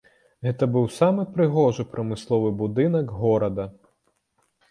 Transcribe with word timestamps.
Гэта 0.45 0.67
быў 0.75 0.85
самы 0.99 1.25
прыгожы 1.35 1.85
прамысловы 1.91 2.49
будынак 2.61 3.13
горада. 3.21 3.67